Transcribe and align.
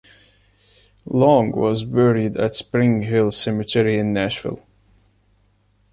Long 1.05 1.51
was 1.51 1.83
buried 1.83 2.35
at 2.35 2.55
Spring 2.55 3.03
Hill 3.03 3.29
Cemetery 3.29 3.99
in 3.99 4.13
Nashville. 4.13 4.65